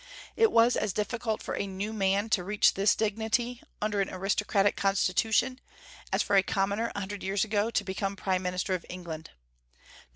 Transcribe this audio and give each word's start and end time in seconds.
It 0.35 0.51
was 0.51 0.75
as 0.75 0.93
difficult 0.93 1.43
for 1.43 1.55
a 1.55 1.67
"new 1.67 1.93
man" 1.93 2.27
to 2.29 2.43
reach 2.43 2.73
this 2.73 2.95
dignity, 2.95 3.61
under 3.83 4.01
an 4.01 4.09
aristocratic 4.11 4.75
Constitution, 4.75 5.61
as 6.11 6.23
for 6.23 6.35
a 6.35 6.41
commoner 6.41 6.91
a 6.95 6.99
hundred 7.01 7.21
years 7.21 7.43
ago 7.43 7.69
to 7.69 7.83
become 7.83 8.15
prime 8.15 8.41
minister 8.41 8.73
of 8.73 8.83
England. 8.89 9.29